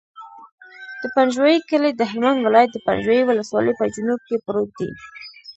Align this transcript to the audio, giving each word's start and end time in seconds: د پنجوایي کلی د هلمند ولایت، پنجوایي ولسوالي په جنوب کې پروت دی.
د 1.01 1.03
پنجوایي 1.15 1.59
کلی 1.69 1.91
د 1.95 2.01
هلمند 2.11 2.39
ولایت، 2.45 2.83
پنجوایي 2.87 3.23
ولسوالي 3.25 3.73
په 3.79 3.85
جنوب 3.93 4.19
کې 4.27 4.43
پروت 4.45 4.69
دی. 4.79 4.89